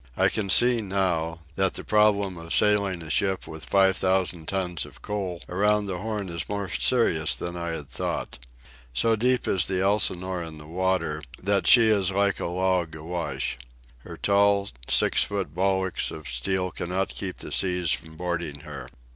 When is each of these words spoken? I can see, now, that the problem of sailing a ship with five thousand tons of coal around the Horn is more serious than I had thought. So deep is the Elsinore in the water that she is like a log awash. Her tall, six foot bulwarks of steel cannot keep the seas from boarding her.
I 0.17 0.29
can 0.29 0.49
see, 0.49 0.81
now, 0.81 1.41
that 1.53 1.75
the 1.75 1.83
problem 1.83 2.35
of 2.39 2.55
sailing 2.55 3.03
a 3.03 3.09
ship 3.11 3.45
with 3.45 3.65
five 3.65 3.95
thousand 3.95 4.47
tons 4.47 4.83
of 4.83 5.03
coal 5.03 5.43
around 5.47 5.85
the 5.85 5.99
Horn 5.99 6.27
is 6.27 6.49
more 6.49 6.67
serious 6.69 7.35
than 7.35 7.55
I 7.55 7.67
had 7.73 7.87
thought. 7.89 8.39
So 8.95 9.15
deep 9.15 9.47
is 9.47 9.67
the 9.67 9.79
Elsinore 9.83 10.41
in 10.41 10.57
the 10.57 10.65
water 10.65 11.21
that 11.39 11.67
she 11.67 11.89
is 11.89 12.09
like 12.11 12.39
a 12.39 12.47
log 12.47 12.95
awash. 12.95 13.59
Her 13.99 14.17
tall, 14.17 14.69
six 14.89 15.23
foot 15.23 15.53
bulwarks 15.53 16.09
of 16.09 16.27
steel 16.27 16.71
cannot 16.71 17.09
keep 17.09 17.37
the 17.37 17.51
seas 17.51 17.91
from 17.91 18.15
boarding 18.17 18.61
her. 18.61 18.89